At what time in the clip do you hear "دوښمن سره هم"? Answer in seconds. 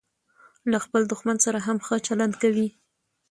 1.09-1.77